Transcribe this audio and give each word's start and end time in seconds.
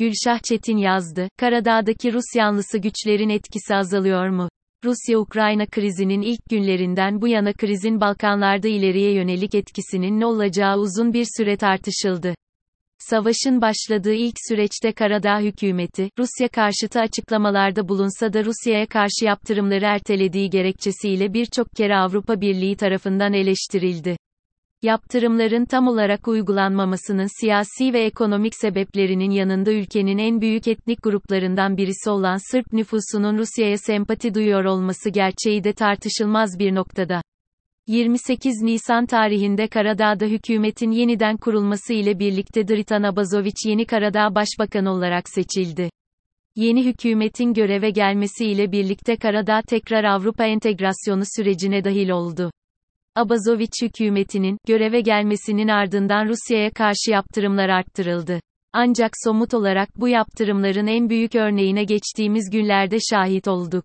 Gülşah 0.00 0.38
Çetin 0.38 0.76
yazdı, 0.76 1.28
Karadağ'daki 1.36 2.12
Rus 2.12 2.36
yanlısı 2.36 2.78
güçlerin 2.78 3.28
etkisi 3.28 3.74
azalıyor 3.74 4.28
mu? 4.28 4.48
Rusya-Ukrayna 4.84 5.66
krizinin 5.66 6.22
ilk 6.22 6.40
günlerinden 6.50 7.20
bu 7.20 7.28
yana 7.28 7.52
krizin 7.52 8.00
Balkanlarda 8.00 8.68
ileriye 8.68 9.12
yönelik 9.12 9.54
etkisinin 9.54 10.20
ne 10.20 10.26
olacağı 10.26 10.76
uzun 10.76 11.12
bir 11.12 11.26
süre 11.36 11.56
tartışıldı. 11.56 12.34
Savaşın 12.98 13.60
başladığı 13.60 14.12
ilk 14.12 14.36
süreçte 14.48 14.92
Karadağ 14.92 15.40
hükümeti, 15.40 16.10
Rusya 16.18 16.48
karşıtı 16.48 17.00
açıklamalarda 17.00 17.88
bulunsa 17.88 18.32
da 18.32 18.44
Rusya'ya 18.44 18.86
karşı 18.86 19.24
yaptırımları 19.24 19.84
ertelediği 19.84 20.50
gerekçesiyle 20.50 21.34
birçok 21.34 21.70
kere 21.76 21.96
Avrupa 21.96 22.40
Birliği 22.40 22.76
tarafından 22.76 23.32
eleştirildi. 23.32 24.16
Yaptırımların 24.82 25.64
tam 25.64 25.88
olarak 25.88 26.28
uygulanmamasının 26.28 27.40
siyasi 27.40 27.92
ve 27.92 28.04
ekonomik 28.04 28.52
sebeplerinin 28.56 29.30
yanında 29.30 29.72
ülkenin 29.72 30.18
en 30.18 30.40
büyük 30.40 30.68
etnik 30.68 31.02
gruplarından 31.02 31.76
birisi 31.76 32.10
olan 32.10 32.50
Sırp 32.50 32.72
nüfusunun 32.72 33.38
Rusya'ya 33.38 33.78
sempati 33.78 34.34
duyuyor 34.34 34.64
olması 34.64 35.10
gerçeği 35.10 35.64
de 35.64 35.72
tartışılmaz 35.72 36.58
bir 36.58 36.74
noktada. 36.74 37.22
28 37.86 38.62
Nisan 38.62 39.06
tarihinde 39.06 39.68
Karadağ'da 39.68 40.24
hükümetin 40.24 40.90
yeniden 40.90 41.36
kurulması 41.36 41.92
ile 41.92 42.18
birlikte 42.18 42.68
Dritan 42.68 43.02
Abazoviç 43.02 43.66
yeni 43.66 43.86
Karadağ 43.86 44.34
Başbakanı 44.34 44.90
olarak 44.90 45.28
seçildi. 45.28 45.90
Yeni 46.56 46.84
hükümetin 46.84 47.54
göreve 47.54 47.90
gelmesi 47.90 48.46
ile 48.46 48.72
birlikte 48.72 49.16
Karadağ 49.16 49.62
tekrar 49.62 50.04
Avrupa 50.04 50.44
entegrasyonu 50.44 51.22
sürecine 51.36 51.84
dahil 51.84 52.10
oldu. 52.10 52.50
Abazoviç 53.14 53.72
hükümetinin, 53.82 54.58
göreve 54.66 55.00
gelmesinin 55.00 55.68
ardından 55.68 56.28
Rusya'ya 56.28 56.70
karşı 56.70 57.10
yaptırımlar 57.10 57.68
arttırıldı. 57.68 58.40
Ancak 58.72 59.10
somut 59.24 59.54
olarak 59.54 59.88
bu 59.96 60.08
yaptırımların 60.08 60.86
en 60.86 61.10
büyük 61.10 61.34
örneğine 61.34 61.84
geçtiğimiz 61.84 62.50
günlerde 62.50 62.96
şahit 63.10 63.48
olduk. 63.48 63.84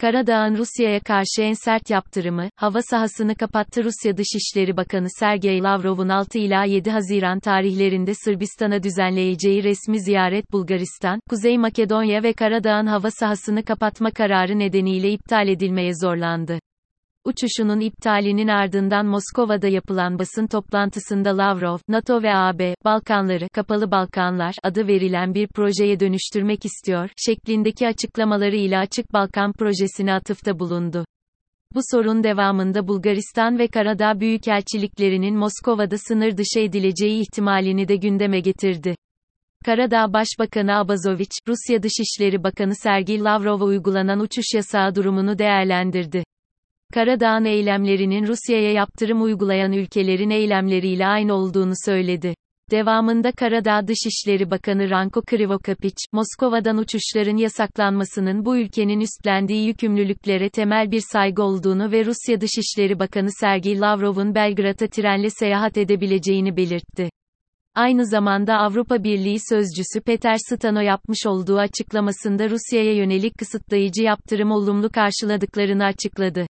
Karadağ'ın 0.00 0.56
Rusya'ya 0.56 1.00
karşı 1.00 1.42
en 1.42 1.52
sert 1.52 1.90
yaptırımı, 1.90 2.48
hava 2.56 2.82
sahasını 2.82 3.34
kapattı 3.34 3.84
Rusya 3.84 4.16
Dışişleri 4.16 4.76
Bakanı 4.76 5.06
Sergey 5.18 5.62
Lavrov'un 5.62 6.08
6 6.08 6.38
ila 6.38 6.64
7 6.64 6.90
Haziran 6.90 7.40
tarihlerinde 7.40 8.12
Sırbistan'a 8.14 8.82
düzenleyeceği 8.82 9.64
resmi 9.64 10.00
ziyaret 10.00 10.52
Bulgaristan, 10.52 11.20
Kuzey 11.30 11.58
Makedonya 11.58 12.22
ve 12.22 12.32
Karadağ'ın 12.32 12.86
hava 12.86 13.10
sahasını 13.10 13.64
kapatma 13.64 14.10
kararı 14.10 14.58
nedeniyle 14.58 15.10
iptal 15.10 15.48
edilmeye 15.48 15.92
zorlandı. 16.02 16.58
Uçuşunun 17.28 17.80
iptalinin 17.80 18.48
ardından 18.48 19.06
Moskova'da 19.06 19.68
yapılan 19.68 20.18
basın 20.18 20.46
toplantısında 20.46 21.38
Lavrov, 21.38 21.78
NATO 21.88 22.22
ve 22.22 22.34
AB, 22.34 22.74
Balkanları, 22.84 23.48
Kapalı 23.48 23.90
Balkanlar 23.90 24.54
adı 24.62 24.88
verilen 24.88 25.34
bir 25.34 25.46
projeye 25.46 26.00
dönüştürmek 26.00 26.64
istiyor, 26.64 27.10
şeklindeki 27.16 27.88
açıklamaları 27.88 28.56
ile 28.56 28.78
Açık 28.78 29.12
Balkan 29.12 29.52
projesine 29.52 30.12
atıfta 30.12 30.58
bulundu. 30.58 31.04
Bu 31.74 31.80
sorun 31.92 32.24
devamında 32.24 32.88
Bulgaristan 32.88 33.58
ve 33.58 33.68
Karadağ 33.68 34.20
büyükelçiliklerinin 34.20 35.36
Moskova'da 35.36 35.98
sınır 35.98 36.36
dışı 36.36 36.60
edileceği 36.60 37.20
ihtimalini 37.20 37.88
de 37.88 37.96
gündeme 37.96 38.40
getirdi. 38.40 38.96
Karadağ 39.64 40.12
Başbakanı 40.12 40.78
Abazoviç, 40.78 41.32
Rusya 41.48 41.82
Dışişleri 41.82 42.42
Bakanı 42.42 42.74
Sergey 42.74 43.24
Lavrov'a 43.24 43.64
uygulanan 43.64 44.20
uçuş 44.20 44.46
yasağı 44.54 44.94
durumunu 44.94 45.38
değerlendirdi. 45.38 46.24
Karadağ'ın 46.94 47.44
eylemlerinin 47.44 48.26
Rusya'ya 48.26 48.72
yaptırım 48.72 49.22
uygulayan 49.22 49.72
ülkelerin 49.72 50.30
eylemleriyle 50.30 51.06
aynı 51.06 51.34
olduğunu 51.34 51.72
söyledi. 51.84 52.34
Devamında 52.70 53.32
Karadağ 53.32 53.88
Dışişleri 53.88 54.50
Bakanı 54.50 54.90
Ranko 54.90 55.22
Krivokapiç, 55.22 55.96
Moskova'dan 56.12 56.78
uçuşların 56.78 57.36
yasaklanmasının 57.36 58.44
bu 58.44 58.58
ülkenin 58.58 59.00
üstlendiği 59.00 59.66
yükümlülüklere 59.66 60.50
temel 60.50 60.90
bir 60.90 61.02
saygı 61.12 61.42
olduğunu 61.42 61.92
ve 61.92 62.04
Rusya 62.04 62.40
Dışişleri 62.40 62.98
Bakanı 62.98 63.28
Sergey 63.40 63.80
Lavrov'un 63.80 64.34
Belgrad'a 64.34 64.86
trenle 64.86 65.30
seyahat 65.30 65.78
edebileceğini 65.78 66.56
belirtti. 66.56 67.10
Aynı 67.74 68.06
zamanda 68.06 68.54
Avrupa 68.54 69.04
Birliği 69.04 69.38
sözcüsü 69.48 70.00
Peter 70.00 70.36
Stano 70.36 70.80
yapmış 70.80 71.26
olduğu 71.26 71.58
açıklamasında 71.58 72.50
Rusya'ya 72.50 72.94
yönelik 72.94 73.38
kısıtlayıcı 73.38 74.02
yaptırım 74.02 74.50
olumlu 74.50 74.90
karşıladıklarını 74.90 75.84
açıkladı. 75.84 76.46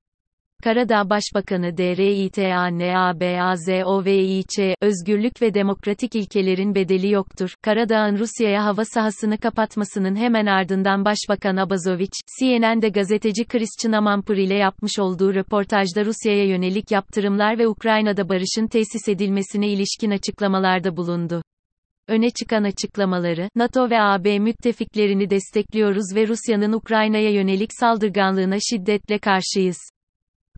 Karadağ 0.66 1.10
Başbakanı 1.10 1.78
DRİTANABAZOVİÇ, 1.78 4.60
özgürlük 4.82 5.42
ve 5.42 5.54
demokratik 5.54 6.16
ilkelerin 6.16 6.76
bedeli 6.76 7.12
yoktur. 7.12 7.56
Karadağ'ın 7.62 8.18
Rusya'ya 8.18 8.66
hava 8.66 8.86
sahasını 8.86 9.38
kapatmasının 9.38 10.16
hemen 10.16 10.46
ardından 10.46 11.06
Başbakan 11.06 11.58
Abazoviç, 11.58 12.14
CNN'de 12.40 12.90
gazeteci 12.90 13.46
Christian 13.46 13.92
Amanpour 13.92 14.38
ile 14.38 14.56
yapmış 14.56 15.00
olduğu 15.00 15.36
röportajda 15.36 16.06
Rusya'ya 16.06 16.46
yönelik 16.46 16.92
yaptırımlar 16.92 17.60
ve 17.60 17.68
Ukrayna'da 17.68 18.30
barışın 18.30 18.68
tesis 18.68 19.10
edilmesine 19.10 19.68
ilişkin 19.68 20.12
açıklamalarda 20.12 20.98
bulundu. 20.98 21.42
Öne 22.08 22.30
çıkan 22.30 22.64
açıklamaları, 22.64 23.50
NATO 23.56 23.90
ve 23.90 24.02
AB 24.02 24.40
müttefiklerini 24.40 25.30
destekliyoruz 25.30 26.16
ve 26.16 26.28
Rusya'nın 26.28 26.74
Ukrayna'ya 26.74 27.32
yönelik 27.32 27.70
saldırganlığına 27.80 28.58
şiddetle 28.60 29.18
karşıyız. 29.18 29.78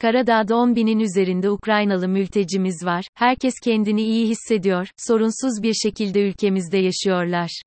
Karadağ'da 0.02 0.56
10 0.56 0.76
binin 0.76 1.00
üzerinde 1.00 1.50
Ukraynalı 1.50 2.08
mültecimiz 2.08 2.86
var, 2.86 3.06
herkes 3.14 3.54
kendini 3.64 4.02
iyi 4.02 4.28
hissediyor, 4.28 4.88
sorunsuz 4.98 5.64
bir 5.64 5.74
şekilde 5.74 6.22
ülkemizde 6.30 6.78
yaşıyorlar. 6.78 7.62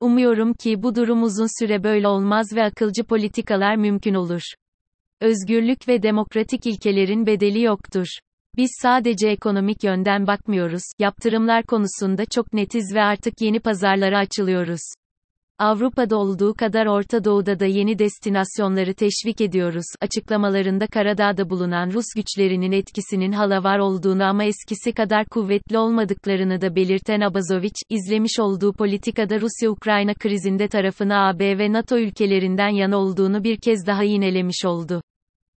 Umuyorum 0.00 0.54
ki 0.54 0.82
bu 0.82 0.94
durum 0.94 1.22
uzun 1.22 1.60
süre 1.60 1.84
böyle 1.84 2.08
olmaz 2.08 2.46
ve 2.56 2.64
akılcı 2.64 3.04
politikalar 3.04 3.76
mümkün 3.76 4.14
olur. 4.14 4.42
Özgürlük 5.20 5.88
ve 5.88 6.02
demokratik 6.02 6.66
ilkelerin 6.66 7.26
bedeli 7.26 7.62
yoktur. 7.62 8.06
Biz 8.56 8.70
sadece 8.82 9.28
ekonomik 9.28 9.84
yönden 9.84 10.26
bakmıyoruz, 10.26 10.82
yaptırımlar 10.98 11.62
konusunda 11.62 12.24
çok 12.24 12.52
netiz 12.52 12.94
ve 12.94 13.02
artık 13.02 13.34
yeni 13.40 13.60
pazarlara 13.60 14.18
açılıyoruz. 14.18 14.80
Avrupa'da 15.60 16.16
olduğu 16.16 16.54
kadar 16.54 16.86
Orta 16.86 17.24
Doğu'da 17.24 17.60
da 17.60 17.66
yeni 17.66 17.98
destinasyonları 17.98 18.94
teşvik 18.94 19.40
ediyoruz. 19.40 19.84
Açıklamalarında 20.00 20.86
Karadağ'da 20.86 21.50
bulunan 21.50 21.90
Rus 21.92 22.04
güçlerinin 22.16 22.72
etkisinin 22.72 23.32
hala 23.32 23.64
var 23.64 23.78
olduğunu 23.78 24.24
ama 24.24 24.44
eskisi 24.44 24.92
kadar 24.92 25.26
kuvvetli 25.26 25.78
olmadıklarını 25.78 26.60
da 26.60 26.76
belirten 26.76 27.20
Abazoviç, 27.20 27.74
izlemiş 27.90 28.40
olduğu 28.40 28.72
politikada 28.72 29.40
Rusya-Ukrayna 29.40 30.14
krizinde 30.14 30.68
tarafını 30.68 31.16
AB 31.16 31.58
ve 31.58 31.72
NATO 31.72 31.98
ülkelerinden 31.98 32.68
yana 32.68 32.96
olduğunu 32.96 33.44
bir 33.44 33.56
kez 33.56 33.86
daha 33.86 34.02
yinelemiş 34.02 34.64
oldu. 34.64 35.02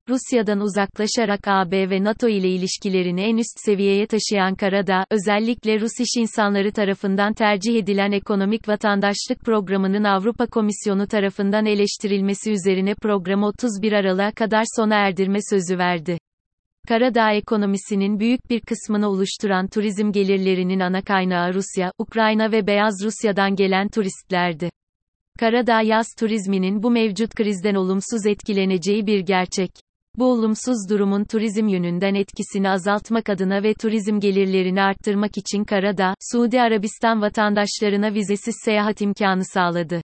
Rusya'dan 0.08 0.60
uzaklaşarak 0.60 1.48
AB 1.48 1.90
ve 1.90 2.04
NATO 2.04 2.28
ile 2.28 2.48
ilişkilerini 2.48 3.20
en 3.20 3.36
üst 3.36 3.60
seviyeye 3.64 4.06
taşıyan 4.06 4.54
Karadağ, 4.54 5.04
özellikle 5.10 5.80
Rus 5.80 6.00
iş 6.00 6.16
insanları 6.16 6.72
tarafından 6.72 7.32
tercih 7.32 7.78
edilen 7.78 8.12
ekonomik 8.12 8.68
vatandaşlık 8.68 9.40
programının 9.44 10.04
Avrupa 10.04 10.46
Komisyonu 10.46 11.06
tarafından 11.06 11.66
eleştirilmesi 11.66 12.52
üzerine 12.52 12.94
programı 12.94 13.46
31 13.46 13.92
Aralık'a 13.92 14.32
kadar 14.32 14.64
sona 14.76 14.94
erdirme 14.94 15.38
sözü 15.50 15.78
verdi. 15.78 16.18
Karadağ 16.88 17.32
ekonomisinin 17.32 18.20
büyük 18.20 18.50
bir 18.50 18.60
kısmını 18.60 19.08
oluşturan 19.08 19.68
turizm 19.68 20.12
gelirlerinin 20.12 20.80
ana 20.80 21.02
kaynağı 21.02 21.54
Rusya, 21.54 21.92
Ukrayna 21.98 22.52
ve 22.52 22.66
Beyaz 22.66 22.94
Rusya'dan 23.04 23.56
gelen 23.56 23.88
turistlerdi. 23.88 24.70
Karadağ 25.40 25.82
yaz 25.82 26.06
turizminin 26.18 26.82
bu 26.82 26.90
mevcut 26.90 27.34
krizden 27.34 27.74
olumsuz 27.74 28.26
etkileneceği 28.26 29.06
bir 29.06 29.20
gerçek. 29.20 29.89
Bu 30.16 30.32
olumsuz 30.32 30.90
durumun 30.90 31.24
turizm 31.24 31.68
yönünden 31.68 32.14
etkisini 32.14 32.70
azaltmak 32.70 33.28
adına 33.28 33.62
ve 33.62 33.74
turizm 33.74 34.20
gelirlerini 34.20 34.82
arttırmak 34.82 35.38
için 35.38 35.64
Karadağ, 35.64 36.14
Suudi 36.32 36.60
Arabistan 36.60 37.22
vatandaşlarına 37.22 38.14
vizesiz 38.14 38.54
seyahat 38.64 39.00
imkanı 39.00 39.44
sağladı. 39.44 40.02